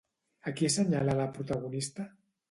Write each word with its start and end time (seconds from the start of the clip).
A 0.51 0.53
qui 0.59 0.69
assenyala 0.69 1.15
la 1.19 1.27
protagonista? 1.35 2.07